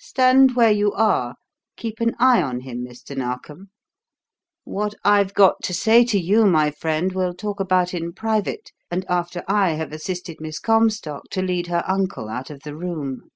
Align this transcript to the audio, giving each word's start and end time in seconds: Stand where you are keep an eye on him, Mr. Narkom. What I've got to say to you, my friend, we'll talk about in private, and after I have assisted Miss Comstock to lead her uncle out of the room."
Stand 0.00 0.56
where 0.56 0.70
you 0.70 0.90
are 0.94 1.36
keep 1.76 2.00
an 2.00 2.16
eye 2.18 2.40
on 2.40 2.60
him, 2.60 2.82
Mr. 2.82 3.14
Narkom. 3.14 3.68
What 4.64 4.94
I've 5.04 5.34
got 5.34 5.56
to 5.64 5.74
say 5.74 6.02
to 6.06 6.18
you, 6.18 6.46
my 6.46 6.70
friend, 6.70 7.12
we'll 7.12 7.34
talk 7.34 7.60
about 7.60 7.92
in 7.92 8.14
private, 8.14 8.72
and 8.90 9.04
after 9.06 9.44
I 9.46 9.72
have 9.72 9.92
assisted 9.92 10.40
Miss 10.40 10.58
Comstock 10.58 11.24
to 11.32 11.42
lead 11.42 11.66
her 11.66 11.84
uncle 11.86 12.30
out 12.30 12.48
of 12.48 12.62
the 12.62 12.74
room." 12.74 13.28